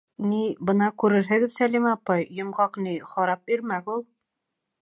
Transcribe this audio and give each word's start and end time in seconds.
—Ни, 0.29 0.37
бына 0.69 0.87
күрерһегеҙ, 1.03 1.53
Сәлимә 1.57 1.93
апай, 1.97 2.25
Йомғаҡ, 2.39 2.83
ни, 2.87 2.97
харап 3.15 3.57
ирмәк 3.57 3.97
ул... 3.99 4.07